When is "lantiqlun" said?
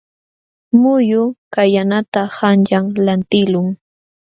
3.05-3.67